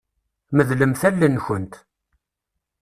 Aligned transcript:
Medlemt 0.55 1.01
allen-nkent. 1.09 1.73